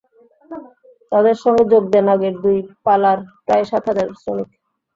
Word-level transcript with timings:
তাঁদের 1.11 1.35
সঙ্গে 1.43 1.63
যোগ 1.71 1.83
দেন 1.93 2.07
আগের 2.13 2.35
দুই 2.43 2.57
পালার 2.85 3.17
প্রায় 3.45 3.65
সাত 3.69 3.83
হাজার 3.89 4.07
শ্রমিক। 4.21 4.49